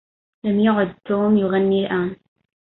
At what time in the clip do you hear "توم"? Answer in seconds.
1.05-1.37